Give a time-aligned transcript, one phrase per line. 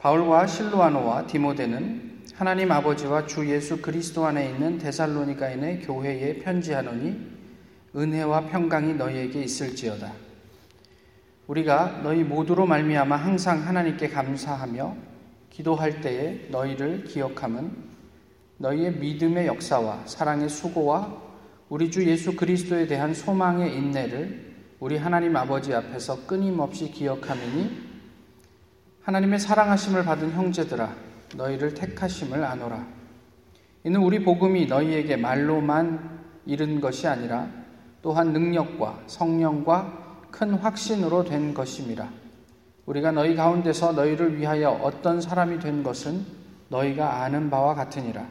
[0.00, 7.20] 바울과 실로아노와 디모데는 하나님 아버지와 주 예수 그리스도 안에 있는 데살로니가인의 교회에 편지하노니
[7.94, 10.10] 은혜와 평강이 너희에게 있을지어다.
[11.48, 14.96] 우리가 너희 모두로 말미암아 항상 하나님께 감사하며
[15.50, 17.70] 기도할 때에 너희를 기억함은
[18.56, 21.14] 너희의 믿음의 역사와 사랑의 수고와
[21.68, 27.89] 우리 주 예수 그리스도에 대한 소망의 인내를 우리 하나님 아버지 앞에서 끊임없이 기억함이니
[29.10, 30.88] 하나님의 사랑하심을 받은 형제들아
[31.34, 32.86] 너희를 택하심을 아노라.
[33.82, 37.48] 이는 우리 복음이 너희에게 말로만 이른 것이 아니라
[38.02, 42.08] 또한 능력과 성령과 큰 확신으로 된 것임이라.
[42.86, 46.24] 우리가 너희 가운데서 너희를 위하여 어떤 사람이 된 것은
[46.68, 48.24] 너희가 아는 바와 같으니라.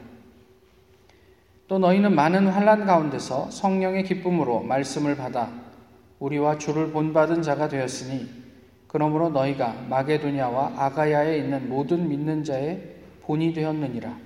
[1.67, 5.51] 또 너희는 많은 환란 가운데서 성령의 기쁨으로 말씀을 받아
[6.19, 8.38] 우리와 주를 본받은 자가 되었으니
[8.89, 12.81] 그러므로 너희가 마게도냐와 아가야에 있는 모든 믿는 자의
[13.21, 14.17] 본이 되었느니라.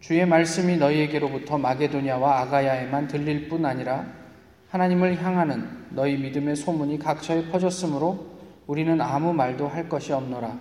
[0.00, 4.04] 주의 말씀이 너희에게로부터 마게도냐와 아가야에만 들릴 뿐 아니라
[4.68, 8.26] 하나님을 향하는 너희 믿음의 소문이 각처에 퍼졌으므로
[8.66, 10.58] 우리는 아무 말도 할 것이 없노라.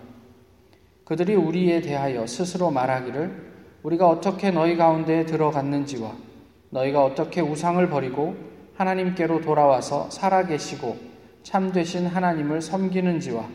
[1.04, 6.11] 그들이 우리에 대하여 스스로 말하기를 우리가 어떻게 너희 가운데에 들어갔는지와
[6.70, 8.36] 너희가 어떻게 우상을 버리고
[8.76, 11.11] 하나님께로 돌아와서 살아계시고
[11.44, 13.50] 참되신 하나님을 섬기는지와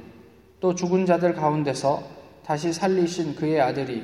[0.61, 2.03] 또 죽은 자들 가운데서
[2.45, 4.03] 다시 살리신 그의 아들이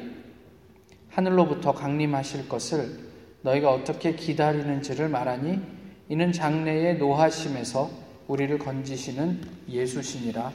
[1.11, 2.99] 하늘로부터 강림하실 것을
[3.43, 5.61] 너희가 어떻게 기다리는지를 말하니
[6.09, 7.91] 이는 장래의 노하심에서
[8.29, 10.53] 우리를 건지시는 예수시니라.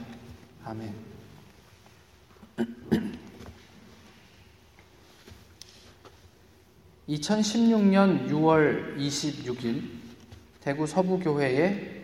[0.64, 0.92] 아멘.
[7.08, 9.82] (2016년 6월 26일)
[10.60, 11.97] 대구 서부교회에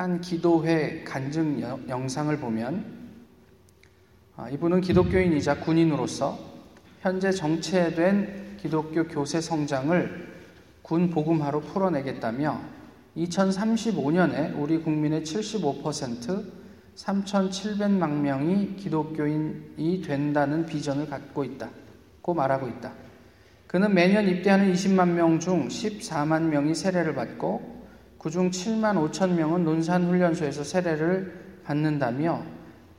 [0.00, 2.86] 한 기도회 간증 영상을 보면
[4.34, 6.38] 아, 이분은 기독교인이자 군인으로서
[7.02, 10.28] 현재 정체된 기독교 교세 성장을
[10.80, 12.62] 군 복음화로 풀어내겠다며
[13.14, 16.46] 2035년에 우리 국민의 75%
[16.96, 22.94] 3,700만 명이 기독교인이 된다는 비전을 갖고 있다고 말하고 있다.
[23.66, 27.79] 그는 매년 입대하는 20만 명 중 14만 명이 세례를 받고
[28.20, 32.42] 그중 7만 5천 명은 논산훈련소에서 세례를 받는다며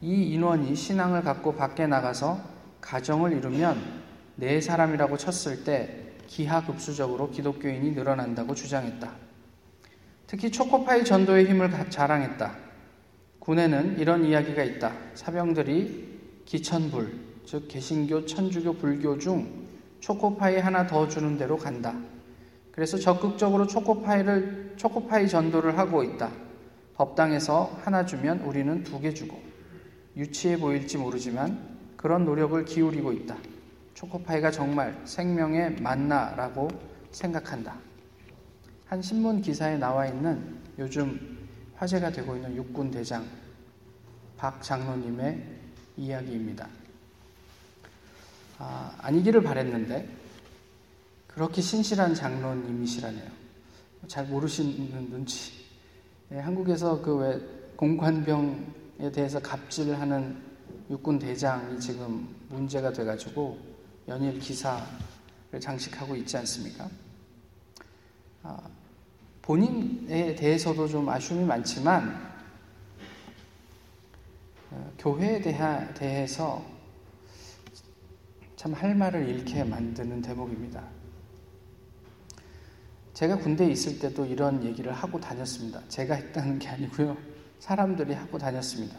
[0.02, 2.42] 이 인원이 신앙을 갖고 밖에 나가서
[2.82, 4.02] 가정을 이루면
[4.38, 9.12] 네 사람이라고 쳤을 때 기하급수적으로 기독교인이 늘어난다고 주장했다.
[10.26, 12.56] 특히 초코파이 전도의 힘을 자랑했다.
[13.38, 14.92] 군에는 이런 이야기가 있다.
[15.14, 17.14] 사병들이 기천불,
[17.46, 19.68] 즉 개신교, 천주교, 불교 중
[20.00, 21.94] 초코파이 하나 더 주는 대로 간다.
[22.72, 26.32] 그래서 적극적으로 초코파이를 초코파이 전도를 하고 있다.
[26.96, 29.42] 법당에서 하나 주면 우리는 두 개 주고
[30.16, 33.36] 유치해 보일지 모르지만 그런 노력을 기울이고 있다.
[33.94, 36.70] 초코파이가 정말 생명의 만나라고
[37.12, 37.76] 생각한다.
[38.88, 43.26] 한 신문 기사에 나와 있는 요즘 화제가 되고 있는 육군 대장
[44.38, 45.44] 박 장로님의
[45.98, 46.68] 이야기입니다.
[48.58, 50.08] 아, 아니기를 바랬는데
[51.34, 53.30] 그렇게 신실한 장로님이시라네요.
[54.08, 55.54] 잘 모르시는 눈치.
[56.30, 57.40] 네, 한국에서 그 왜
[57.76, 60.38] 공관병에 대해서 갑질하는
[60.90, 63.58] 육군 대장이 지금 문제가 돼가지고
[64.08, 64.86] 연일 기사를
[65.60, 66.88] 장식하고 있지 않습니까?
[68.44, 68.60] 아,
[69.42, 72.32] 본인에 대해서도 좀 아쉬움이 많지만
[74.70, 76.64] 어, 교회에 대하, 대해서
[78.56, 81.01] 참 할 말을 잃게 만드는 대목입니다.
[83.22, 85.80] 제가 군대에 있을 때도 이런 얘기를 하고 다녔습니다.
[85.90, 87.16] 제가 했다는 게 아니고요.
[87.60, 88.98] 사람들이 하고 다녔습니다.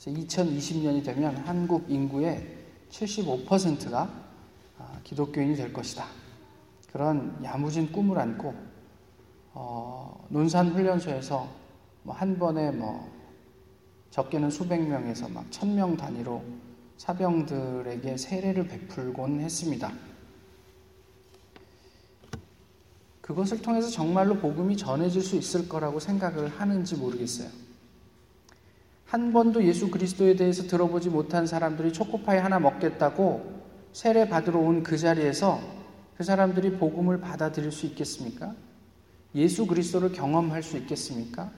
[0.00, 2.44] 2020년이 되면 한국 인구의
[2.90, 4.10] 75%가
[4.76, 6.04] 아, 기독교인이 될 것이다.
[6.90, 8.52] 그런 야무진 꿈을 안고
[9.52, 11.48] 어, 논산 훈련소에서
[12.02, 13.08] 뭐 한 번에 뭐
[14.10, 16.42] 적게는 수백 명에서 막 천 명 단위로
[16.96, 19.92] 사병들에게 세례를 베풀곤 했습니다.
[23.24, 27.48] 그것을 통해서 정말로 복음이 전해질 수 있을 거라고 생각을 하는지 모르겠어요.
[29.06, 33.62] 한 번도 예수 그리스도에 대해서 들어보지 못한 사람들이 초코파이 하나 먹겠다고
[33.94, 35.58] 세례 받으러 온 그 자리에서
[36.18, 38.54] 그 사람들이 복음을 받아들일 수 있겠습니까?
[39.34, 41.50] 예수 그리스도를 경험할 수 있겠습니까?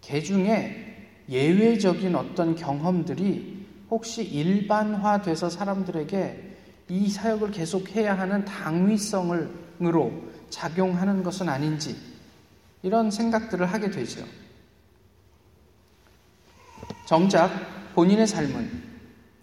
[0.00, 6.56] 개 중에 예외적인 어떤 경험들이 혹시 일반화돼서 사람들에게
[6.88, 11.96] 이 사역을 계속해야 하는 당위성으로 작용하는 것은 아닌지
[12.82, 14.24] 이런 생각들을 하게 되죠.
[17.06, 17.50] 정작
[17.94, 18.84] 본인의 삶은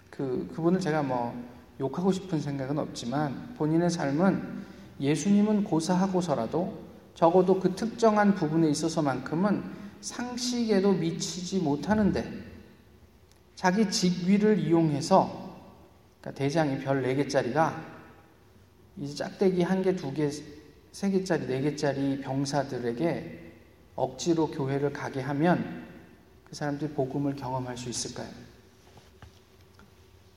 [0.10, 1.34] 그, 그분을 제가 뭐
[1.80, 4.64] 욕하고 싶은 생각은 없지만 본인의 삶은
[5.00, 6.84] 예수님은 고사하고서라도
[7.16, 9.64] 적어도 그 특정한 부분에 있어서만큼은
[10.02, 12.44] 상식에도 미치지 못하는데
[13.56, 15.54] 자기 직위를 이용해서
[16.20, 17.74] 그러니까 대장이 별 4개짜리가
[18.98, 20.30] 이제 짝대기 한 개, 두 개,
[20.94, 23.51] 세 개짜리, 네 개짜리 병사들에게
[23.95, 25.88] 억지로 교회를 가게 하면
[26.45, 28.30] 그 사람들이 복음을 경험할 수 있을까요?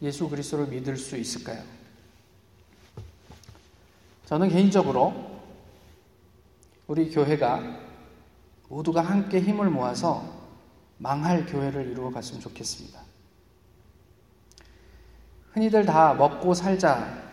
[0.00, 1.62] 예수 그리스도를 믿을 수 있을까요?
[4.25, 5.43] 저는 개인적으로
[6.87, 7.79] 우리 교회가
[8.70, 10.25] 모두가 함께 힘을 모아서
[10.97, 12.99] 망할 교회를 이루어 갔으면 좋겠습니다.
[15.53, 17.25] 흔히들 다 먹고 살자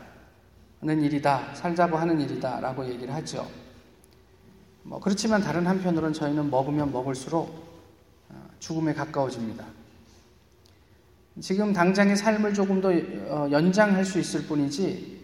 [0.84, 3.48] 는 일이다, 살자고 하는 일이다 라고 얘기를 하죠.
[4.84, 7.48] 뭐 그렇지만 다른 한편으로는 저희는 먹으면 먹을수록
[8.30, 9.66] 어, 죽음에 가까워집니다.
[11.40, 15.22] 지금 당장의 삶을 조금 더 어, 연장할 수 있을 뿐이지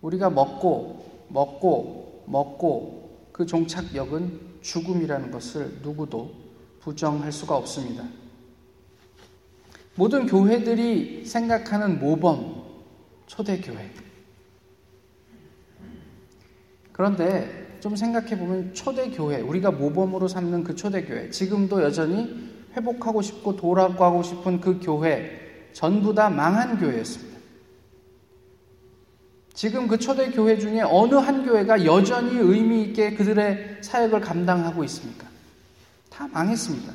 [0.00, 6.32] 우리가 먹고 먹고 먹고 그 종착역은 죽음이라는 것을 누구도
[6.80, 8.04] 부정할 수가 없습니다.
[9.96, 12.62] 모든 교회들이 생각하는 모범
[13.26, 14.13] 초대교회.
[16.94, 24.22] 그런데 좀 생각해 보면 초대교회, 우리가 모범으로 삼는 그 초대교회, 지금도 여전히 회복하고 싶고 돌아가고
[24.22, 27.34] 싶은 그 교회, 전부 다 망한 교회였습니다.
[29.54, 35.26] 지금 그 초대교회 중에 어느 한 교회가 여전히 의미 있게 그들의 사역을 감당하고 있습니까?
[36.10, 36.92] 다 망했습니다.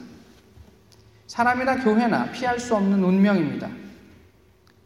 [1.27, 3.69] 사람이나 교회나 피할 수 없는 운명입니다.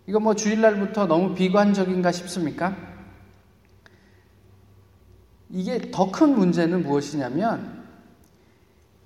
[0.07, 2.92] 이거 뭐 주일날부터 너무 비관적인가 싶습니까?
[5.53, 7.83] 이게 더 큰 문제는 무엇이냐면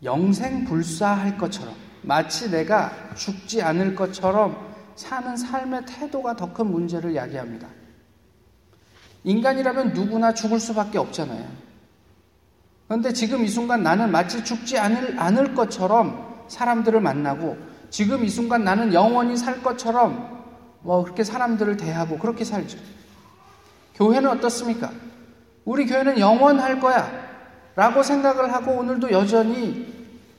[0.02, 4.56] 영생 불사할 것처럼 마치 내가 죽지 않을 것처럼
[4.96, 7.68] 사는 삶의 태도가 더 큰 문제를 야기합니다.
[9.26, 11.46] 인간이라면 누구나 죽을 수밖에 없잖아요.
[12.88, 17.58] 그런데 지금 이 순간 나는 마치 죽지 않을, 않을 것처럼 사람들을 만나고
[17.90, 20.46] 지금 이 순간 나는 영원히 살 것처럼
[20.80, 22.78] 뭐 그렇게 사람들을 대하고 그렇게 살죠.
[23.96, 25.07] 교회는 어떻습니까?
[25.68, 27.28] 우리 교회는 영원할 거야.
[27.76, 29.94] 라고 생각을 하고 오늘도 여전히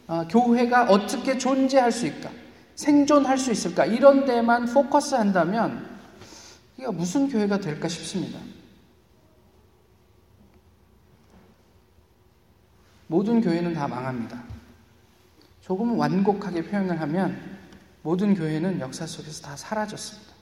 [0.07, 2.31] 어, 교회가 어떻게 존재할 수 있을까?
[2.75, 3.85] 생존할 수 있을까?
[3.85, 5.87] 이런 데만 포커스 한다면
[6.79, 8.39] 이게 무슨 교회가 될까 싶습니다.
[13.07, 14.43] 모든 교회는 다 망합니다.
[15.61, 17.59] 조금 완곡하게 표현을 하면
[18.01, 20.33] 모든 교회는 역사 속에서 다 사라졌습니다.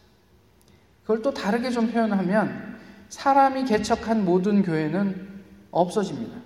[1.03, 2.76] 그걸 또 다르게 좀 표현하면
[3.09, 6.37] 사람이 개척한 모든 교회는 없어집니다.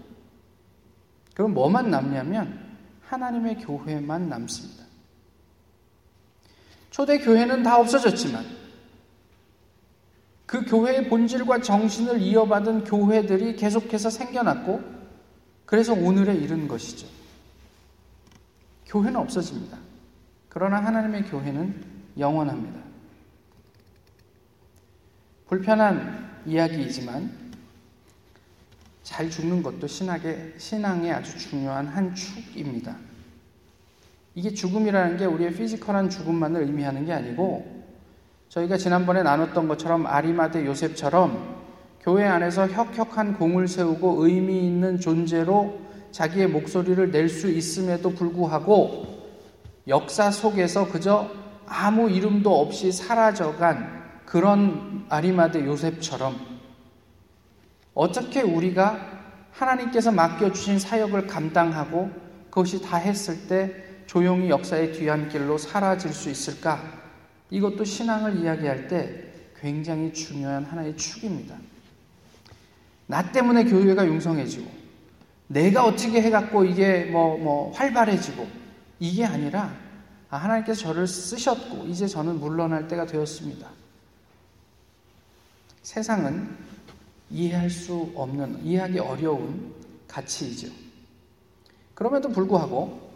[1.34, 2.58] 그럼 뭐만 남냐면
[3.02, 4.84] 하나님의 교회만 남습니다.
[6.90, 8.44] 초대 교회는 다 없어졌지만
[10.46, 14.82] 그 교회의 본질과 정신을 이어받은 교회들이 계속해서 생겨났고
[15.64, 17.06] 그래서 오늘에 이른 것이죠.
[18.86, 19.78] 교회는 없어집니다.
[20.48, 21.84] 그러나 하나님의 교회는
[22.18, 22.80] 영원합니다.
[25.46, 27.50] 불편한 이야기이지만
[29.02, 32.96] 잘 죽는 것도 신학의, 신앙의 아주 중요한 한 축입니다.
[34.34, 37.84] 이게 죽음이라는 게 우리의 피지컬한 죽음만을 의미하는 게 아니고
[38.48, 41.60] 저희가 지난번에 나눴던 것처럼 아리마대 요셉처럼
[42.00, 45.78] 교회 안에서 혁혁한 공을 세우고 의미 있는 존재로
[46.12, 49.20] 자기의 목소리를 낼 수 있음에도 불구하고
[49.88, 51.30] 역사 속에서 그저
[51.66, 53.99] 아무 이름도 없이 사라져간
[54.30, 56.38] 그런 아리마대 요셉처럼
[57.94, 59.18] 어떻게 우리가
[59.50, 62.12] 하나님께서 맡겨주신 사역을 감당하고
[62.44, 63.74] 그것이 다 했을 때
[64.06, 66.80] 조용히 역사의 뒤안길로 사라질 수 있을까?
[67.50, 71.56] 이것도 신앙을 이야기할 때 굉장히 중요한 하나의 축입니다.
[73.08, 74.70] 나 때문에 교회가 융성해지고
[75.48, 78.46] 내가 어떻게 해갖고 이게 뭐, 뭐, 활발해지고,
[79.00, 79.74] 이게 아니라,
[80.28, 83.79] 아, 하나님께서 저를 쓰셨고, 이제 저는 물러날 때가 되었습니다.
[85.82, 86.56] 세상은
[87.30, 89.74] 이해할 수 없는, 이해하기 어려운
[90.08, 90.68] 가치이죠.
[91.94, 93.10] 그럼에도 불구하고,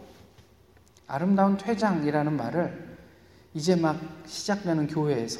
[1.07, 2.97] 아름다운 퇴장이라는 말을
[3.53, 5.39] 이제 막 시작되는 교회에서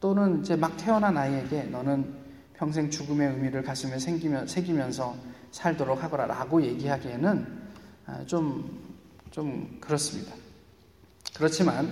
[0.00, 2.14] 또는 이제 막 태어난 아이에게 너는
[2.54, 5.16] 평생 죽음의 의미를 가슴에 새기며, 새기면서
[5.50, 7.64] 살도록 하거라 라고 얘기하기에는
[8.06, 8.96] 아, 좀,
[9.30, 10.34] 좀 그렇습니다.
[11.34, 11.90] 그렇지만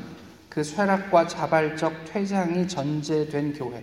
[0.52, 3.82] 그 쇠락과 자발적 퇴장이 전제된 교회,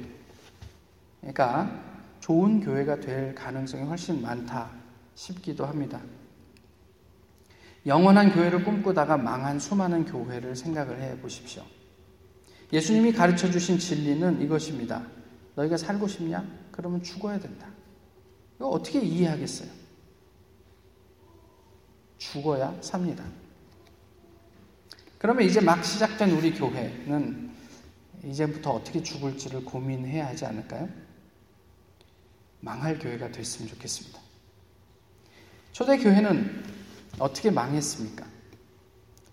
[1.20, 1.84] 그러니까
[2.20, 4.70] 좋은 교회가 될 가능성이 훨씬 많다
[5.16, 6.00] 싶기도 합니다.
[7.88, 11.64] 영원한 교회를 꿈꾸다가 망한 수많은 교회를 생각을 해 보십시오.
[12.72, 15.08] 예수님이 가르쳐 주신 진리는 이것입니다.
[15.56, 16.46] 너희가 살고 싶냐?
[16.72, 17.66] 그러면 죽어야 된다.
[18.58, 19.72] 이거 어떻게 이해하겠어요?
[22.20, 23.24] 죽어야 삽니다.
[25.20, 27.50] 그러면 이제 막 시작된 우리 교회는
[28.24, 30.88] 이제부터 어떻게 죽을지를 고민해야 하지 않을까요?
[32.62, 34.20] 망할 교회가 됐으면 좋겠습니다.
[35.74, 36.64] 초대교회는
[37.20, 38.26] 어떻게 망했습니까?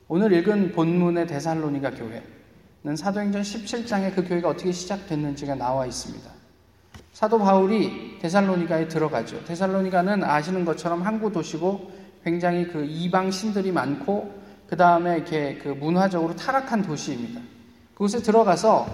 [0.08, 6.30] 오늘 읽은 본문의 데살로니가 교회는 사도행전 17장에 그 교회가 어떻게 시작됐는지가 나와 있습니다.
[7.12, 9.44] 사도 바울이 데살로니가에 들어가죠.
[9.44, 11.92] 데살로니가는 아시는 것처럼 항구 도시고
[12.24, 17.40] 굉장히 그 이방 신들이 많고 그 다음에 이렇게 그 문화적으로 타락한 도시입니다.
[17.94, 18.86] 그곳에 들어가서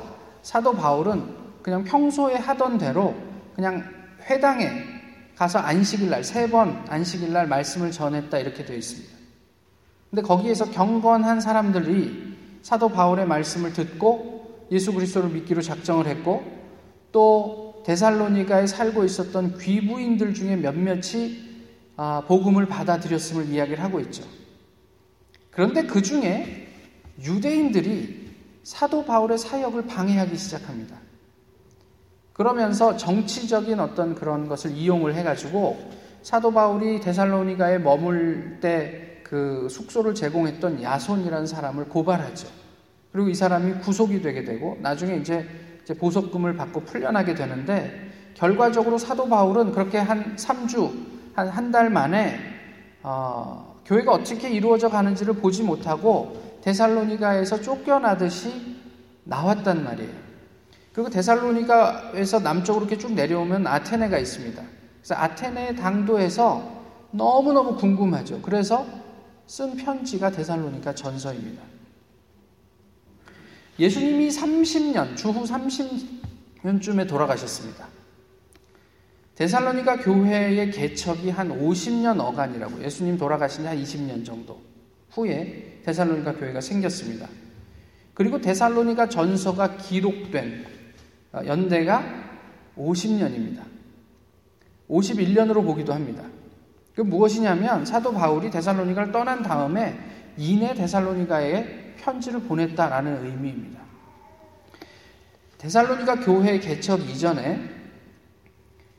[0.42, 1.24] 사도 바울은
[1.62, 3.14] 그냥 평소에 하던 대로
[3.54, 3.84] 그냥
[4.28, 4.68] 회당에
[5.36, 9.12] 가서 안식일 날, 세 번 안식일 날 말씀을 전했다 이렇게 되어 있습니다.
[10.10, 16.44] 근데 거기에서 경건한 사람들이 사도 바울의 말씀을 듣고 예수 그리스도를 믿기로 작정을 했고
[17.10, 21.50] 또 데살로니가에 살고 있었던 귀부인들 중에 몇몇이
[21.96, 24.22] 아, 복음을 받아들였음을 이야기를 하고 있죠.
[25.52, 26.66] 그런데 그 중에
[27.22, 28.32] 유대인들이
[28.64, 30.96] 사도 바울의 사역을 방해하기 시작합니다.
[32.32, 35.78] 그러면서 정치적인 어떤 그런 것을 이용을 해가지고
[36.22, 42.46] 사도 바울이 데살로니가에 머물 때 그 숙소를 제공했던 야손이라는 사람을 고발하죠.
[43.12, 45.48] 그리고 이 사람이 구속이 되게 되고 나중에 이제,
[45.98, 50.92] 보석금을 받고 풀려나게 되는데 결과적으로 사도 바울은 그렇게 한 3주,
[51.34, 52.38] 한 한 달 만에
[53.02, 58.76] 어, 교회가 어떻게 이루어져 가는지를 보지 못하고 데살로니가에서 쫓겨나듯이
[59.24, 60.22] 나왔단 말이에요.
[60.92, 64.62] 그리고 데살로니가에서 남쪽으로 이렇게 쭉 내려오면 아테네가 있습니다.
[65.00, 68.40] 그래서 아테네 당도에서 너무너무 궁금하죠.
[68.42, 68.86] 그래서
[69.46, 71.62] 쓴 편지가 데살로니가 전서입니다.
[73.78, 77.86] 예수님이 30년, 주후 30년쯤에 돌아가셨습니다.
[79.36, 84.60] 데살로니가 교회의 개척이 한 50년 어간이라고 예수님 돌아가신 지 한 20년 정도
[85.10, 87.28] 후에 데살로니가 교회가 생겼습니다.
[88.14, 90.66] 그리고 데살로니가 전서가 기록된
[91.32, 92.04] 어, 연대가
[92.76, 93.62] 50년입니다.
[94.88, 96.24] 51년으로 보기도 합니다.
[96.94, 99.98] 그 무엇이냐면 사도 바울이 데살로니가를 떠난 다음에
[100.36, 103.80] 이내 데살로니가에 편지를 보냈다라는 의미입니다.
[105.56, 107.81] 데살로니가 교회 개척 이전에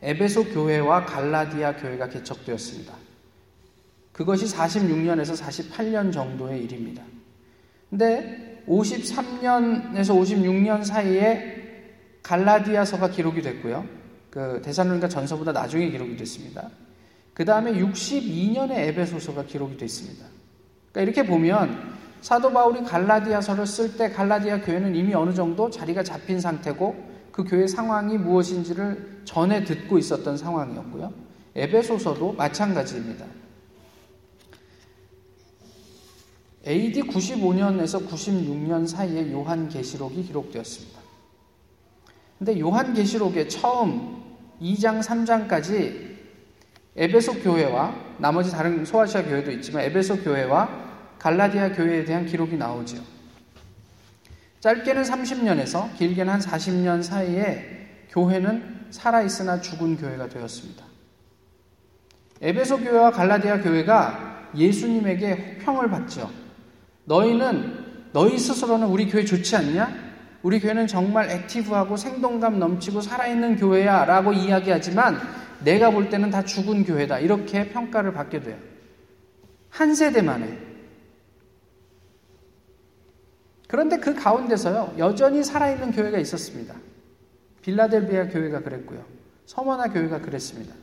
[0.04, 2.94] 에베소 교회와 갈라디아 교회가 개척되었습니다.
[4.12, 7.04] 그것이 46년에서 48년 정도의 일입니다.
[7.90, 11.62] 근데 53년에서 56년 사이에
[12.22, 13.86] 갈라디아서가 기록이 됐고요.
[14.30, 16.70] 그 데살로니가 전서보다 나중에 기록이 됐습니다.
[17.34, 20.26] 그 다음에 62년에 에베소서가 기록이 됐습니다.
[20.92, 26.40] 그러니까 이렇게 보면 사도 바울이 갈라디아서를 쓸 때 갈라디아 교회는 이미 어느 정도 자리가 잡힌
[26.40, 31.12] 상태고 그 교회 상황이 무엇인지를 전에 듣고 있었던 상황이었고요.
[31.56, 33.26] 에베소서도 마찬가지입니다.
[36.66, 41.00] AD 95년에서 96년 사이에 요한 계시록이 기록되었습니다.
[42.38, 44.24] 근데 요한 계시록의 처음
[44.62, 46.14] 2장, 3장까지
[46.96, 50.70] 에베소 교회와 나머지 다른 소아시아 교회도 있지만 에베소 교회와
[51.18, 52.98] 갈라디아 교회에 대한 기록이 나오죠.
[54.64, 60.86] 짧게는 30년에서 길게는 한 40년 사이에 교회는 살아있으나 죽은 교회가 되었습니다.
[62.40, 66.32] 에베소 교회와 갈라디아 교회가 예수님에게 평을 받죠.
[67.04, 70.14] 너희는 너희 스스로는 우리 교회 좋지 않냐?
[70.44, 75.20] 우리 교회는 정말 액티브하고 생동감 넘치고 살아있는 교회야 라고 이야기하지만
[75.60, 77.20] 내가 볼 때는 다 죽은 교회다.
[77.20, 78.58] 이렇게 평가를 받게 돼요.
[79.68, 80.73] 한 세대 만에.
[83.74, 86.76] 그런데 그 가운데서요, 여전히 살아있는 교회가 있었습니다.
[87.64, 89.04] 빌라델비아 교회가 그랬고요.
[89.48, 90.76] 서머나 교회가 그랬습니다.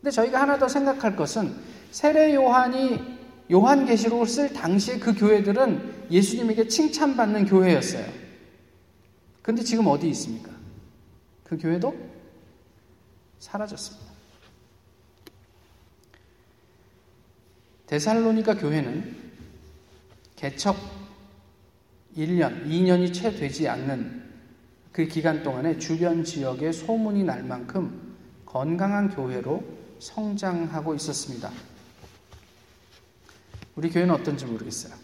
[0.00, 1.54] 근데 저희가 하나 더 생각할 것은
[1.92, 3.18] 세례 요한이
[3.52, 8.04] 요한계시록을 쓸 당시에 그 교회들은 예수님에게 칭찬받는 교회였어요.
[9.40, 10.50] 근데 지금 어디 있습니까?
[11.44, 11.96] 그 교회도
[13.38, 14.12] 사라졌습니다.
[17.86, 19.14] 데살로니가 교회는
[20.34, 20.93] 개척
[22.16, 24.22] 1년, 2년이 채 되지 않는
[24.92, 28.14] 그 기간 동안에 주변 지역에 소문이 날 만큼
[28.46, 29.62] 건강한 교회로
[29.98, 31.50] 성장하고 있었습니다.
[33.74, 34.94] 우리 교회는 어떤지 모르겠어요.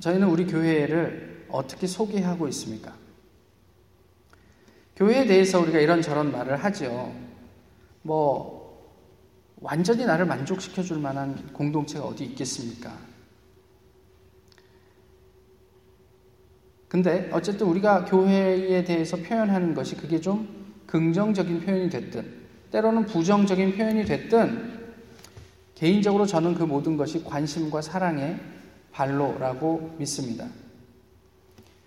[0.00, 2.94] 저희는 우리 교회를 어떻게 소개하고 있습니까?
[4.96, 7.14] 교회에 대해서 우리가 이런저런 말을 하죠.
[8.02, 8.60] 뭐,
[9.60, 13.09] 완전히 나를 만족시켜 줄 만한 공동체가 어디 있겠습니까?
[16.90, 20.48] 근데 어쨌든 우리가 교회에 대해서 표현하는 것이 그게 좀
[20.86, 22.40] 긍정적인 표현이 됐든
[22.72, 24.80] 때로는 부정적인 표현이 됐든
[25.76, 28.40] 개인적으로 저는 그 모든 것이 관심과 사랑의
[28.90, 30.46] 발로라고 믿습니다.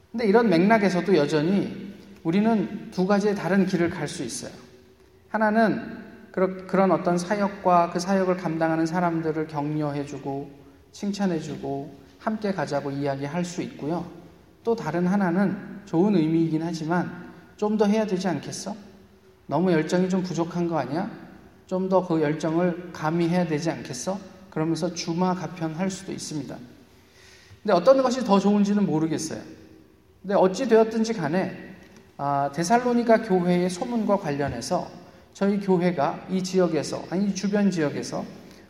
[0.10, 1.94] 근데 이런 맥락에서도 여전히
[2.24, 4.54] 우리는 두 가지의 다른 길을 갈 수 있어요.
[5.28, 10.50] 하나는 그런 어떤 사역과 그 사역을 감당하는 사람들을 격려해주고
[10.94, 14.23] 칭찬해주고 함께 가자고 이야기할 수 있고요.
[14.63, 17.24] 또 다른 하나는 좋은 의미이긴 하지만
[17.58, 18.75] 좀 더 해야 되지 않겠어?
[19.48, 21.10] 너무 열정이 좀 부족한 거 아니야?
[21.67, 24.20] 좀 더 그 열정을 가미해야 되지 않겠어?
[24.50, 26.55] 그러면서 주마가편할 수도 있습니다.
[27.63, 29.41] 근데 어떤 것이 더 좋은지는 모르겠어요.
[30.22, 31.75] 근데 어찌 되었든지 간에
[32.17, 34.88] 아, 데살로니가 교회의 소문과 관련해서
[35.34, 38.24] 저희 교회가 이 지역에서 아니 주변 지역에서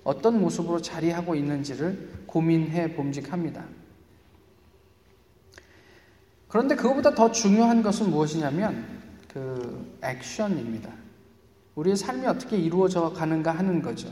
[0.03, 3.63] 어떤 모습으로 자리하고 있는지를 고민해 봄직합니다.
[6.53, 8.85] 그런데 그것보다 더 중요한 것은 무엇이냐면
[9.27, 10.87] 그 액션입니다.
[11.73, 14.07] 우리의 삶이 어떻게 이루어져 가는가 하는 거죠.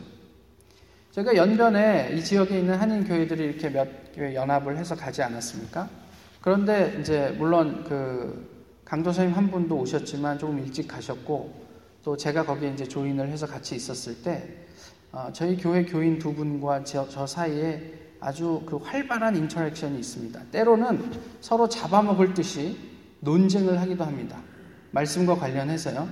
[1.11, 5.87] 제가 연변에 이 지역에 있는 한인 교회들이 이렇게 몇 교회 연합을 해서 가지 않았습니까?
[6.41, 11.53] 그런데 이제 물론 그 강도사님 한 분도 오셨지만 조금 일찍 가셨고
[12.03, 14.65] 또 제가 거기에 이제 조인을 해서 같이 있었을 때
[15.11, 20.39] 어, 저희 교회 교인 두 분과 저, 저 사이에 아주 그 활발한 인터랙션이 있습니다.
[20.51, 21.11] 때로는
[21.41, 22.77] 서로 잡아먹을 듯이
[23.19, 24.37] 논쟁을 하기도 합니다.
[24.91, 26.07] 말씀과 관련해서요.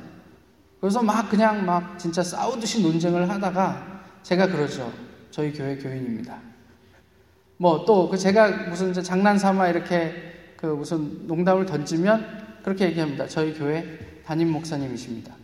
[0.81, 4.91] 그래서 막 그냥 막 진짜 싸우듯이 논쟁을 하다가 제가 그러죠.
[5.29, 6.39] 저희 교회 교인입니다.
[7.57, 10.13] 뭐 또 그 제가 무슨 장난 삼아 이렇게
[10.57, 12.25] 그 무슨 농담을 던지면
[12.63, 13.27] 그렇게 얘기합니다.
[13.27, 15.35] 저희 교회 담임 목사님이십니다.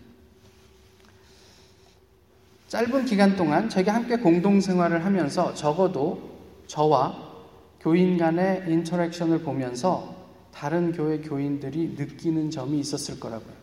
[2.70, 6.35] 짧은 기간 동안 저희가 함께 공동 생활을 하면서 적어도
[6.68, 7.36] 저와
[7.80, 10.16] 교인 간의 인터랙션을 보면서
[10.52, 13.54] 다른 교회 교인들이 느끼는 점이 있었을 거라고요.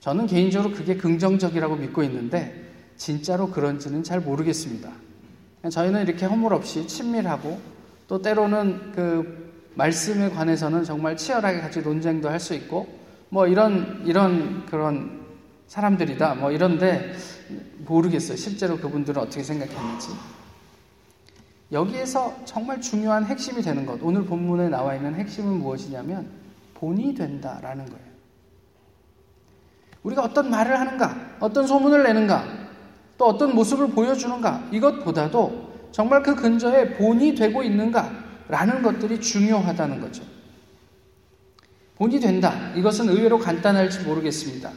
[0.00, 2.64] 저는 개인적으로 그게 긍정적이라고 믿고 있는데
[2.96, 4.90] 진짜로 그런지는 잘 모르겠습니다.
[5.70, 7.58] 저희는 이렇게 허물 없이 친밀하고
[8.08, 12.86] 또 때로는 그 말씀에 관해서는 정말 치열하게 같이 논쟁도 할 수 있고
[13.28, 15.26] 뭐 이런 이런 그런
[15.66, 17.12] 사람들이다 뭐 이런데
[17.78, 18.36] 모르겠어요.
[18.36, 20.08] 실제로 그분들은 어떻게 생각했는지.
[21.72, 26.28] 여기에서 정말 중요한 핵심이 되는 것, 오늘 본문에 나와 있는 핵심은 무엇이냐면
[26.74, 28.06] 본이 된다라는 거예요.
[30.02, 32.44] 우리가 어떤 말을 하는가, 어떤 소문을 내는가,
[33.18, 40.22] 또 어떤 모습을 보여주는가, 이것보다도 정말 그 근처에 본이 되고 있는가라는 것들이 중요하다는 거죠.
[41.96, 42.72] 본이 된다.
[42.76, 44.70] 이것은 의외로 간단할지 모르겠습니다.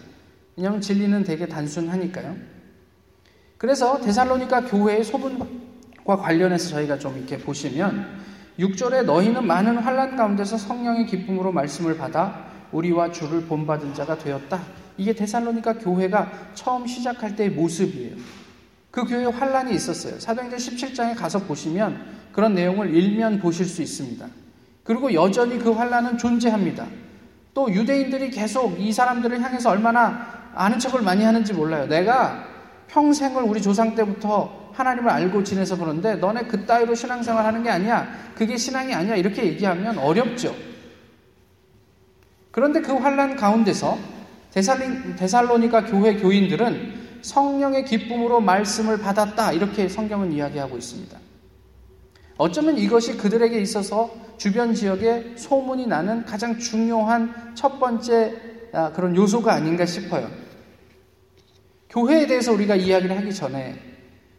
[0.56, 2.36] 왜냐하면 진리는 되게 단순하니까요.
[3.58, 5.38] 그래서 데살로니가 교회의 소문
[6.10, 8.04] 과 관련해서 저희가 좀 이렇게 보시면
[8.58, 14.60] 6절에 너희는 많은 환란 가운데서 성령의 기쁨으로 말씀을 받아 우리와 주를 본받은 자가 되었다.
[14.98, 18.16] 이게 데살로니가 교회가 처음 시작할 때의 모습이에요.
[18.90, 20.20] 그 교회에 환란이 있었어요.
[20.20, 24.26] 사도행전 17장에 가서 보시면 그런 내용을 일면 보실 수 있습니다.
[24.84, 26.88] 그리고 여전히 그 환란은 존재합니다.
[27.54, 31.86] 또 유대인들이 계속 이 사람들을 향해서 얼마나 아는 척을 많이 하는지 몰라요.
[31.86, 32.49] 내가
[32.90, 38.08] 평생을 우리 조상 때부터 하나님을 알고 지내서 그런데 너네 그 따위로 신앙생활 하는 게 아니야.
[38.36, 39.16] 그게 신앙이 아니야.
[39.16, 40.56] 이렇게 얘기하면 어렵죠.
[42.52, 43.98] 그런데 그 환란 가운데서
[44.52, 49.52] 데살로니가 교회 교인들은 성령의 기쁨으로 말씀을 받았다.
[49.52, 51.18] 이렇게 성경은 이야기하고 있습니다.
[52.38, 58.34] 어쩌면 이것이 그들에게 있어서 주변 지역에 소문이 나는 가장 중요한 첫 번째
[58.72, 60.30] 아, 그런 요소가 아닌가 싶어요.
[61.90, 63.76] 교회에 대해서 우리가 이야기를 하기 전에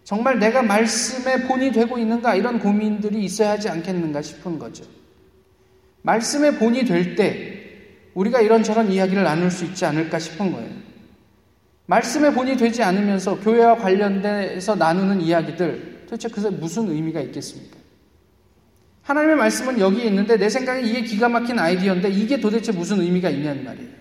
[0.05, 4.85] 정말 내가 말씀에 본이 되고 있는가 이런 고민들이 있어야 하지 않겠는가 싶은 거죠.
[6.03, 7.61] 말씀에 본이 될 때
[8.15, 10.71] 우리가 이런저런 이야기를 나눌 수 있지 않을까 싶은 거예요.
[11.87, 17.77] 말씀에 본이 되지 않으면서 교회와 관련돼서 나누는 이야기들 도대체 그게 무슨 의미가 있겠습니까?
[19.03, 23.65] 하나님의 말씀은 여기에 있는데 내 생각에 이게 기가 막힌 아이디어인데 이게 도대체 무슨 의미가 있냐는
[23.65, 24.00] 말이에요.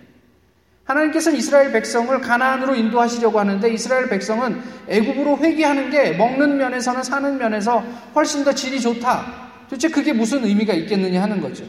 [0.89, 7.84] 하나님께서는 이스라엘 백성을 가나안으로 인도하시려고 하는데 이스라엘 백성은 애굽으로 회귀하는 게 먹는 면에서는 사는 면에서
[8.15, 9.49] 훨씬 더 질이 좋다.
[9.69, 11.63] 도대체 그게 무슨 의미가 있겠느냐 하는 거죠.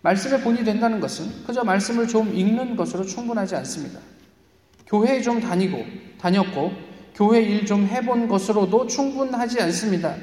[0.00, 4.00] 말씀에 본이 된다는 것은 그저 말씀을 좀 읽는 것으로 충분하지 않습니다.
[4.86, 5.84] 교회에 좀 다니고
[6.18, 6.72] 다녔고
[7.14, 10.14] 교회 일 좀 해본 것으로도 충분하지 않습니다.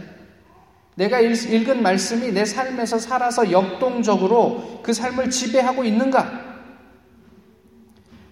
[0.95, 6.51] 내가 읽은 말씀이 내 삶에서 살아서 역동적으로 그 삶을 지배하고 있는가?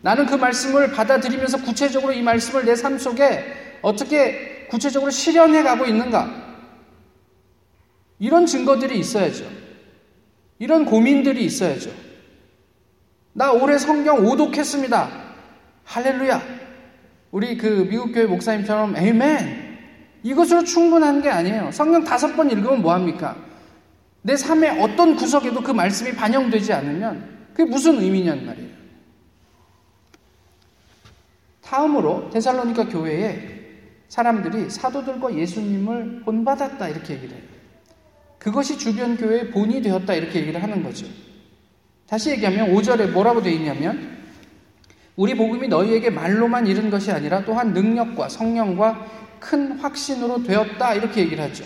[0.02, 6.48] 나는 그 말씀을 받아들이면서 구체적으로 이 말씀을 내 삶 속에 어떻게 구체적으로 실현해 가고 있는가?
[8.20, 9.46] 이런 증거들이 있어야죠.
[10.60, 11.92] 이런 고민들이 있어야죠.
[13.34, 15.10] 나 올해 성경 오독했습니다.
[15.86, 16.42] 할렐루야.
[17.32, 19.69] 우리 그 미국 교회 목사님처럼 에이멘.
[20.24, 21.72] 이것으로 충분한 게 아니에요.
[21.72, 23.36] 성경 다섯 번 읽으면 뭐합니까?
[24.22, 28.70] 내 삶의 어떤 구석에도 그 말씀이 반영되지 않으면 그게 무슨 의미냐는 말이에요.
[31.62, 33.60] 다음으로 데살로니가 교회에
[34.08, 37.44] 사람들이 사도들과 예수님을 본받았다 이렇게 얘기를 해요.
[38.40, 41.06] 그것이 주변 교회의 본이 되었다 이렇게 얘기를 하는 거죠.
[42.08, 44.18] 다시 얘기하면 5절에 뭐라고 되어 있냐면
[45.16, 49.06] 우리 복음이 너희에게 말로만 이른 것이 아니라 또한 능력과 성령과
[49.40, 51.66] 큰 확신으로 되었다 이렇게 얘기를 하죠.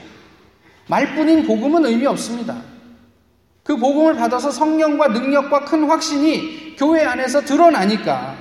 [0.87, 2.61] 말뿐인 복음은 의미 없습니다.
[3.63, 8.35] 그 복음을 받아서 성령과 능력과 큰 확신이 교회 안에서 드러나니까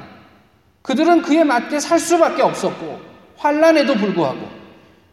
[0.83, 3.01] 그들은 그에 맞게 살 수밖에 없었고
[3.37, 4.49] 환란에도 불구하고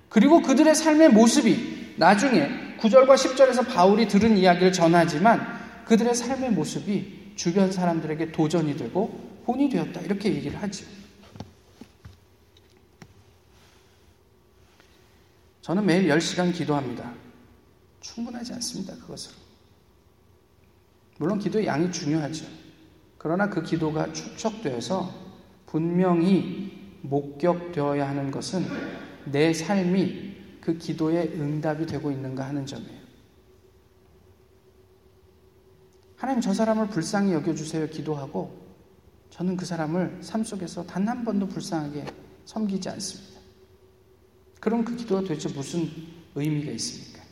[0.09, 5.45] 그리고 그들의 삶의 모습이 나중에 9절과 10절에서 바울이 들은 이야기를 전하지만
[5.85, 10.85] 그들의 삶의 모습이 주변 사람들에게 도전이 되고 본이 되었다 이렇게 얘기를 하죠.
[15.69, 17.13] 저는 매일 10시간 기도합니다.
[17.99, 18.95] 충분하지 않습니다.
[18.95, 19.35] 그것으로.
[21.19, 22.47] 물론 기도의 양이 중요하죠.
[23.19, 25.13] 그러나 그 기도가 축적되어서
[25.67, 28.65] 분명히 목격되어야 하는 것은
[29.25, 33.01] 내 삶이 그 기도의 응답이 되고 있는가 하는 점이에요.
[36.15, 38.59] 하나님 저 사람을 불쌍히 여겨주세요 기도하고
[39.29, 42.05] 저는 그 사람을 삶 속에서 단 한 번도 불쌍하게
[42.45, 43.28] 섬기지 않습니다.
[44.59, 45.89] 그럼 그 기도가 도대체 무슨
[46.35, 47.23] 의미가 있습니까?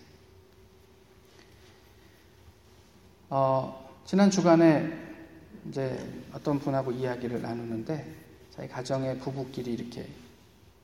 [3.29, 5.07] 어, 지난 주간에
[5.67, 5.97] 이제
[6.31, 8.15] 어떤 분하고 이야기를 나누는데
[8.51, 10.07] 저희 가정의 부부끼리 이렇게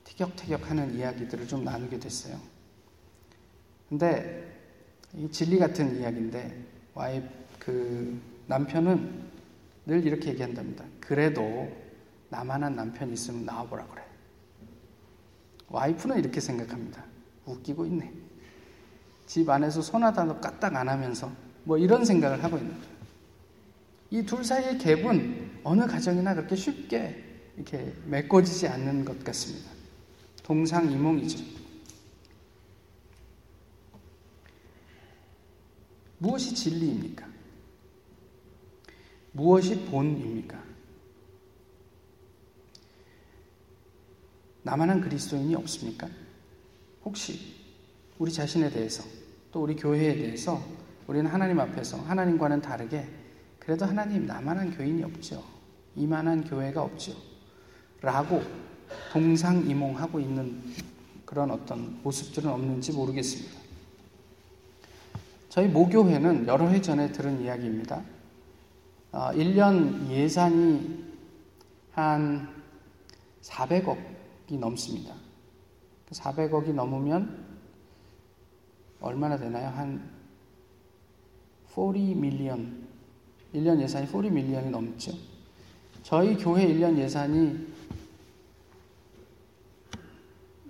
[0.04, 2.38] 티격태격 하는 이야기들을 좀 나누게 됐어요.
[3.88, 4.54] 근데
[5.16, 7.24] 이 진리 같은 이야기인데 와이
[7.60, 9.32] 그 남편은
[9.86, 10.84] 늘 이렇게 얘기한답니다.
[11.00, 11.72] 그래도
[12.30, 14.03] 나만한 남편이 있으면 나와보라 그래.
[15.74, 17.04] 와이프는 이렇게 생각합니다.
[17.48, 18.12] 웃기고 있네.
[19.26, 21.32] 집 안에서 손하다 까딱 안 하면서
[21.64, 22.94] 뭐 이런 생각을 하고 있는 거예요.
[24.12, 27.24] 이 둘 사이의 갭은 어느 가정이나 그렇게 쉽게
[27.56, 29.72] 이렇게 메꿔지지 않는 것 같습니다.
[30.44, 31.44] 동상이몽이죠.
[36.20, 37.26] 무엇이 진리입니까?
[39.32, 40.73] 무엇이 본입니까?
[44.74, 46.10] 나만 한 그리스도인이 없습니까?
[47.06, 47.54] 혹시
[48.18, 49.04] 우리 자신에 대해서
[49.52, 50.60] 또 우리 교회에 대해서
[51.06, 53.08] 우리는 하나님 앞에서 하나님과는 다르게
[53.60, 55.44] 그래도 하나님 나만한 교인이 없죠.
[55.96, 57.14] 이만한 교회가 없죠.
[58.02, 58.42] 라고
[59.12, 60.60] 동상이몽하고 있는
[61.24, 63.62] 그런 어떤 모습들은 없는지 모르겠습니다.
[65.50, 68.02] 저희 모교회는 여러 해 전에 들은 이야기입니다.
[69.12, 71.04] 1년 어, 예산이
[71.92, 72.50] 한
[73.44, 74.13] 400억 이
[74.58, 75.16] 넘습니다.
[76.12, 77.46] 400억이 넘으면
[79.00, 79.70] 얼마나 되나요?
[79.70, 80.12] 한
[81.68, 82.84] 40 밀리언.
[83.54, 85.12] 1년 예산이 40 밀리언이 넘죠.
[86.04, 87.68] 저희 교회 1년 예산이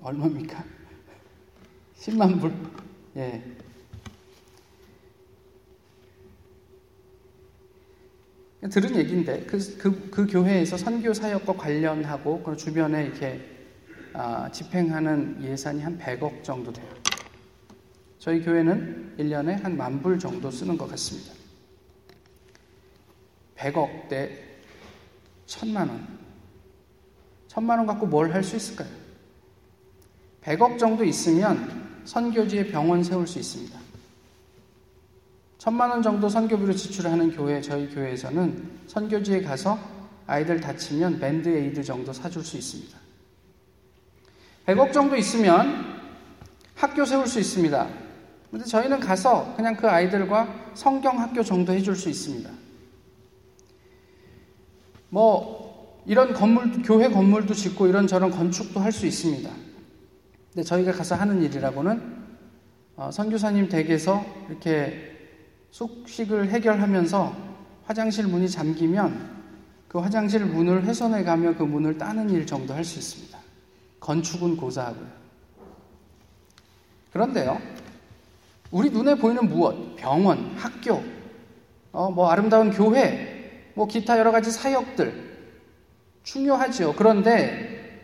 [0.02, 0.63] 얼마입니까?
[1.98, 2.54] 10만 불?
[3.15, 3.41] 예.
[8.69, 13.62] 들은 얘기인데 그, 그, 그 교회에서 선교 사역과 관련하고 그 주변에 이렇게 아,
[14.52, 16.88] 집행하는 예산이 한 100억 정도 돼요.
[18.19, 21.34] 저희 교회는 1년에 한 만 불 정도 쓰는 것 같습니다.
[23.58, 24.38] 100억 대
[25.45, 26.08] 천만 원.
[27.47, 28.89] 천만 원 갖고 뭘 할 수 있을까요?
[30.43, 33.80] 100억 정도 있으면 선교지에 병원 세울 수 있습니다.
[35.58, 39.80] 천만 원 정도 선교비로 지출하는 교회, 저희 교회에서는 선교지에 가서
[40.28, 43.03] 아이들 다치면 밴드 에이드 정도 사줄 수 있습니다.
[44.65, 45.99] 100억 정도 있으면
[46.76, 47.88] 학교 세울 수 있습니다.
[48.52, 52.49] 근데 저희는 가서 그냥 그 아이들과 성경 학교 정도 해줄 수 있습니다.
[55.10, 59.49] 뭐, 이런 건물, 교회 건물도 짓고 이런저런 건축도 할 수 있습니다.
[60.54, 62.23] 근데 저희가 가서 하는 일이라고는
[62.95, 65.12] 어, 선교사님 댁에서 이렇게
[65.71, 67.36] 숙식을 해결하면서
[67.86, 69.34] 화장실 문이 잠기면
[69.88, 73.42] 그 화장실 문을 훼손해 가며 그 문을 따는 일 정도 할 수 있습니다.
[74.04, 75.08] 건축은 고사하고요.
[77.13, 77.58] 그런데요,
[78.70, 79.96] 우리 눈에 보이는 무엇?
[79.96, 81.02] 병원, 학교,
[81.94, 85.38] 어, 뭐 아름다운 교회, 뭐 기타 여러 가지 사역들
[86.24, 86.96] 중요하죠.
[86.98, 88.04] 그런데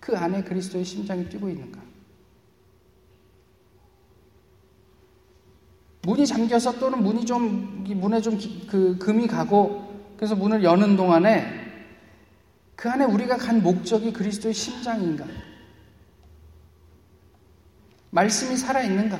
[0.00, 1.82] 그 안에 그리스도의 심장이 뛰고 있는가?
[6.02, 11.65] 문이 잠겨서 또는 문이 좀 문에 좀 그 금이 가고 그래서 문을 여는 동안에
[12.76, 15.26] 그 안에 우리가 간 목적이 그리스도의 심장인가?
[18.10, 19.18] 말씀이 살아있는가?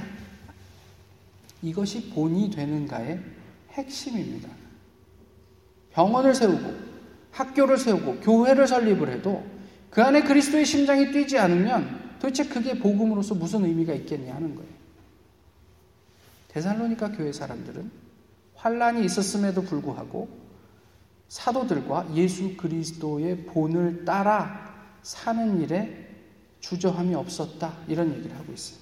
[1.62, 3.20] 이것이 본이 되는가의
[3.72, 4.48] 핵심입니다.
[5.90, 6.74] 병원을 세우고
[7.32, 9.44] 학교를 세우고 교회를 설립을 해도
[9.90, 14.70] 그 안에 그리스도의 심장이 뛰지 않으면 도대체 그게 복음으로서 무슨 의미가 있겠냐 하는 거예요.
[16.48, 17.90] 데살로니카 교회 사람들은
[18.54, 20.45] 환란이 있었음에도 불구하고
[21.28, 26.06] 사도들과 예수 그리스도의 본을 따라 사는 일에
[26.60, 28.78] 주저함이 없었다 이런 얘기를 하고 있어요.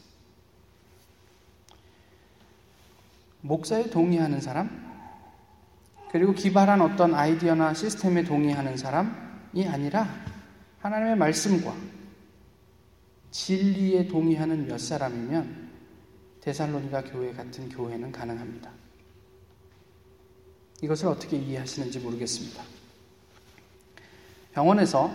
[3.41, 4.85] 목사에 동의하는 사람,
[6.11, 10.09] 그리고 기발한 어떤 아이디어나 시스템에 동의하는 사람이 아니라
[10.81, 11.75] 하나님의 말씀과
[13.31, 15.71] 진리에 동의하는 몇 사람이면
[16.41, 18.71] 데살로니가 교회 같은 교회는 가능합니다.
[20.85, 22.63] 이것을 어떻게 이해하시는지 모르겠습니다.
[24.53, 25.11] 병원에서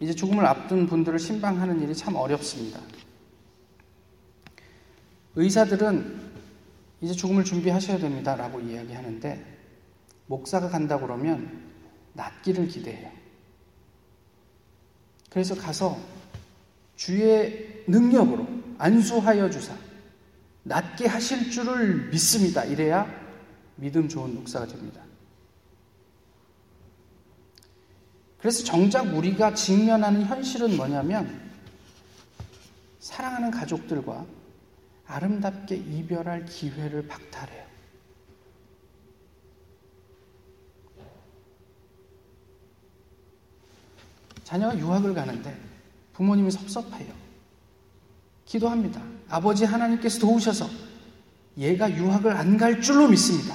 [0.00, 2.80] 이제 죽음을 앞둔 분들을 신방하는 일이 참 어렵습니다.
[5.34, 6.28] 의사들은
[7.00, 8.36] 이제 죽음을 준비하셔야 됩니다.
[8.36, 9.58] 라고 이야기하는데,
[10.26, 11.62] 목사가 간다 그러면
[12.12, 13.10] 낫기를 기대해요.
[15.30, 15.98] 그래서 가서
[16.96, 18.46] 주의 능력으로
[18.78, 19.74] 안수하여 주사,
[20.64, 22.64] 낫게 하실 줄을 믿습니다.
[22.64, 23.17] 이래야
[23.78, 25.00] 믿음 좋은 목사가 됩니다.
[28.38, 31.48] 그래서 정작 우리가 직면하는 현실은 뭐냐면,
[33.00, 34.26] 사랑하는 가족들과
[35.06, 37.66] 아름답게 이별할 기회를 박탈해요.
[44.44, 45.58] 자녀가 유학을 가는데
[46.14, 47.12] 부모님이 섭섭해요.
[48.46, 49.02] 기도합니다.
[49.28, 50.68] 아버지 하나님께서 도우셔서
[51.58, 53.54] 얘가 유학을 안 갈 줄로 믿습니다.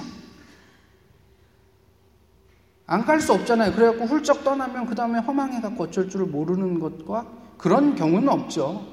[2.86, 3.72] 안 갈 수 없잖아요.
[3.72, 8.86] 그래갖고 훌쩍 떠나면 그 다음에 허망해갖고 어쩔 줄을 모르는 것과 그런 경우는 없죠.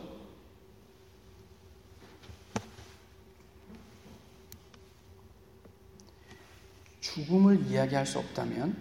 [7.01, 8.75] 죽음을 이야기할 수 없다면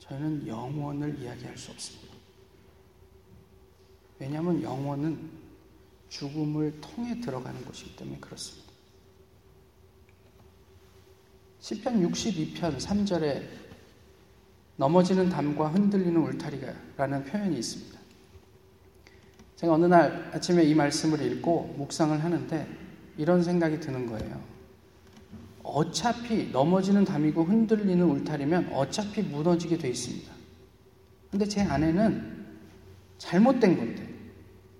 [0.00, 2.14] 저희는 영원을 이야기할 수 없습니다.
[4.18, 5.30] 왜냐하면 영원은
[6.08, 8.68] 죽음을 통해 들어가는 곳이기 때문에 그렇습니다.
[11.60, 13.67] 10편 62편 3절에
[14.78, 17.98] 넘어지는 담과 흔들리는 울타리가라는 표현이 있습니다.
[19.56, 22.66] 제가 어느 날 아침에 이 말씀을 읽고 묵상을 하는데
[23.16, 24.40] 이런 생각이 드는 거예요.
[25.64, 30.32] 어차피 넘어지는 담이고 흔들리는 울타리면 어차피 무너지게 돼 있습니다.
[31.32, 32.46] 근데 제 아내는
[33.18, 34.08] 잘못된 건데,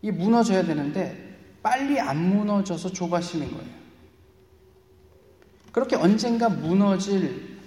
[0.00, 3.78] 이 무너져야 되는데 빨리 안 무너져서 조바심인 거예요.
[5.72, 7.57] 그렇게 언젠가 무너질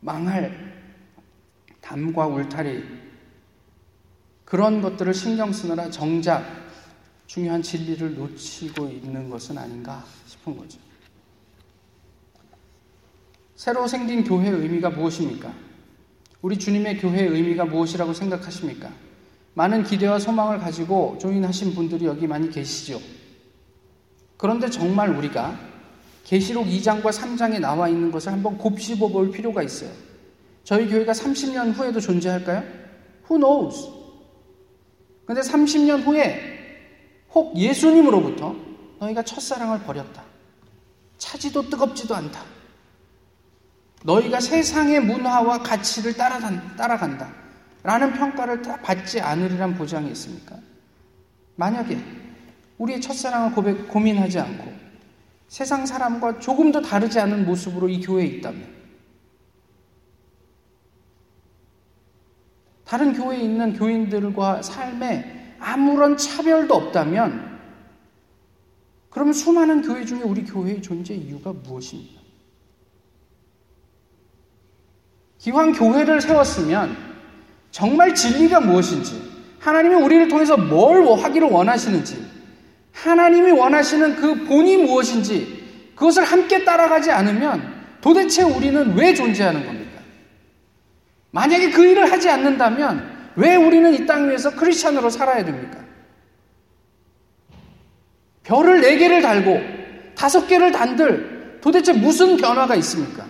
[0.00, 0.78] 망할
[1.80, 2.84] 담과 울타리
[4.44, 6.44] 그런 것들을 신경 쓰느라 정작
[7.26, 10.78] 중요한 진리를 놓치고 있는 것은 아닌가 싶은 거죠.
[13.54, 15.52] 새로 생긴 교회의 의미가 무엇입니까?
[16.40, 18.90] 우리 주님의 교회의 의미가 무엇이라고 생각하십니까?
[19.54, 23.00] 많은 기대와 소망을 가지고 조인하신 분들이 여기 많이 계시죠.
[24.36, 25.58] 그런데 정말 우리가
[26.28, 29.90] 계시록 2장과 3장에 나와 있는 것을 한번 곱씹어 볼 필요가 있어요.
[30.62, 32.62] 저희 교회가 30년 후에도 존재할까요?
[33.30, 33.88] Who knows?
[35.24, 36.38] 근데 30년 후에
[37.32, 38.54] 혹 예수님으로부터
[39.00, 40.22] 너희가 첫사랑을 버렸다.
[41.16, 42.42] 차지도 뜨겁지도 않다.
[44.04, 47.32] 너희가 세상의 문화와 가치를 따라간다.
[47.82, 50.56] 라는 평가를 받지 않으리란 보장이 있습니까?
[51.56, 51.98] 만약에
[52.76, 54.87] 우리의 첫사랑을 고백, 고민하지 않고
[55.48, 58.78] 세상 사람과 조금도 다르지 않은 모습으로 이 교회에 있다면
[62.84, 67.58] 다른 교회에 있는 교인들과 삶에 아무런 차별도 없다면
[69.10, 72.20] 그럼 수많은 교회 중에 우리 교회의 존재 이유가 무엇입니까?
[75.38, 76.96] 기왕 교회를 세웠으면
[77.70, 79.22] 정말 진리가 무엇인지,
[79.60, 82.37] 하나님이 우리를 통해서 뭘 하기를 원하시는지,
[83.02, 90.00] 하나님이 원하시는 그 본이 무엇인지, 그것을 함께 따라가지 않으면 도대체 우리는 왜 존재하는 겁니까?
[91.30, 95.78] 만약에 그 일을 하지 않는다면 왜 우리는 이 땅 위에서 크리스찬으로 살아야 됩니까?
[98.42, 99.60] 별을 네 개를 달고
[100.16, 103.26] 다섯 개를 단들 도대체 무슨 변화가 있습니까?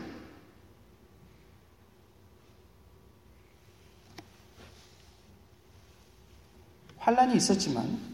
[6.98, 8.07] 환란이 있었지만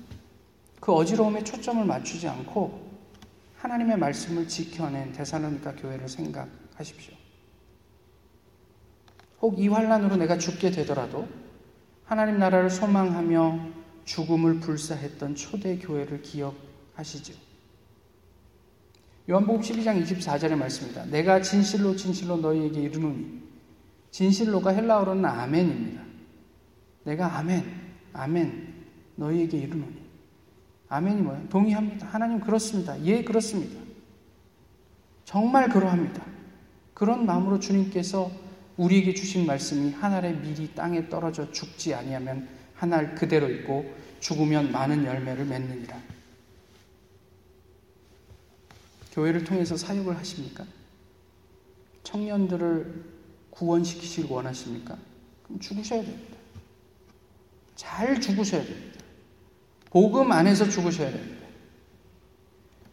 [0.85, 2.90] 그 어지러움에 초점을 맞추지 않고
[3.57, 7.14] 하나님의 말씀을 지켜낸 데살로니가 교회를 생각하십시오.
[9.40, 11.27] 혹 이 환란으로 내가 죽게 되더라도
[12.05, 13.66] 하나님 나라를 소망하며
[14.05, 17.33] 죽음을 불사했던 초대 교회를 기억하시죠.
[19.31, 21.07] 요한복음 12장 24절의 말씀입니다.
[21.07, 23.42] 내가 진실로 진실로 너희에게 이르노니
[24.11, 26.03] 진실로가 헬라어로는 아멘입니다.
[27.05, 27.64] 내가 아멘,
[28.12, 28.85] 아멘
[29.16, 30.04] 너희에게 이르노니
[30.94, 31.48] 아멘이 뭐예요?
[31.48, 32.07] 동의합니다.
[32.07, 33.02] 하나님 그렇습니다.
[33.04, 33.80] 예 그렇습니다.
[35.24, 36.24] 정말 그러합니다.
[36.92, 38.30] 그런 마음으로 주님께서
[38.76, 45.44] 우리에게 주신 말씀이 하늘의 밀이 땅에 떨어져 죽지 아니하면 하늘 그대로 있고 죽으면 많은 열매를
[45.46, 46.00] 맺느니라.
[49.12, 50.64] 교회를 통해서 사역을 하십니까?
[52.04, 53.04] 청년들을
[53.50, 54.96] 구원시키시길 원하십니까?
[55.44, 56.37] 그럼 죽으셔야 됩니다.
[57.74, 58.93] 잘 죽으셔야 됩니다.
[59.94, 61.46] 복음 안에서 죽으셔야 됩니다.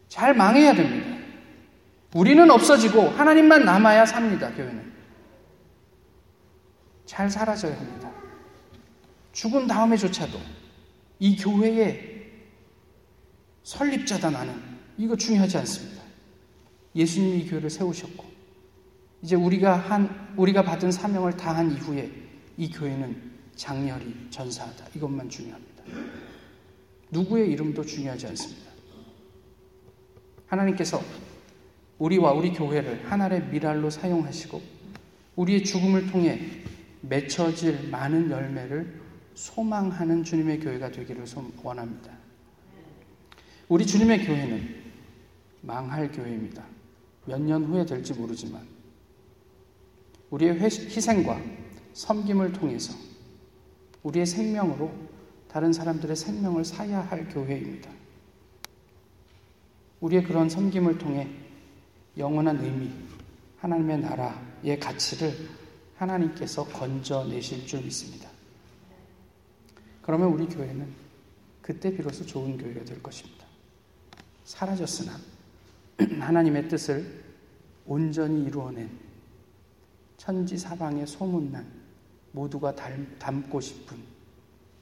[0.07, 1.17] 잘 망해야 됩니다.
[2.13, 4.91] 우리는 없어지고 하나님만 남아야 삽니다, 교회는.
[7.07, 8.11] 잘 사라져야 합니다.
[9.31, 10.39] 죽은 다음에조차도
[11.17, 12.33] 이 교회의
[13.63, 14.53] 설립자다 나는
[14.99, 16.03] 이거 중요하지 않습니다.
[16.95, 18.25] 예수님이 이 교회를 세우셨고
[19.23, 22.11] 이제 우리가 한 우리가 받은 사명을 다한 이후에
[22.57, 24.85] 이 교회는 장렬히 전사하다.
[24.95, 25.83] 이것만 중요합니다.
[27.11, 28.71] 누구의 이름도 중요하지 않습니다.
[30.47, 31.01] 하나님께서
[31.99, 34.61] 우리와 우리 교회를 하나의 미랄로 사용하시고
[35.35, 36.39] 우리의 죽음을 통해
[37.01, 39.01] 맺혀질 많은 열매를
[39.33, 41.25] 소망하는 주님의 교회가 되기를
[41.63, 42.11] 원합니다.
[43.69, 44.81] 우리 주님의 교회는
[45.61, 46.65] 망할 교회입니다.
[47.25, 48.65] 몇 년 후에 될지 모르지만
[50.31, 51.39] 우리의 희생과
[51.93, 52.93] 섬김을 통해서
[54.03, 54.91] 우리의 생명으로
[55.51, 57.91] 다른 사람들의 생명을 사야 할 교회입니다.
[59.99, 61.29] 우리의 그런 섬김을 통해
[62.17, 62.89] 영원한 의미,
[63.57, 65.33] 하나님의 나라의 가치를
[65.97, 68.29] 하나님께서 건져내실 줄 믿습니다.
[70.01, 70.87] 그러면 우리 교회는
[71.61, 73.45] 그때 비로소 좋은 교회가 될 것입니다.
[74.45, 75.19] 사라졌으나
[76.17, 77.25] 하나님의 뜻을
[77.85, 78.89] 온전히 이루어낸
[80.15, 81.69] 천지 사방에 소문난
[82.31, 82.73] 모두가
[83.19, 84.20] 닮고 싶은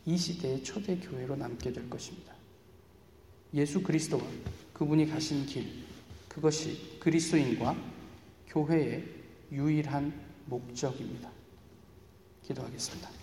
[0.10, 2.34] 이 시대의 초대 교회로 남게 될 것입니다.
[3.54, 4.24] 예수 그리스도와
[4.74, 5.86] 그분이 가신 길,
[6.28, 7.76] 그것이 그리스도인과
[8.48, 9.04] 교회의
[9.52, 10.12] 유일한
[10.48, 11.30] 목적입니다.
[12.44, 13.19] 기도하겠습니다.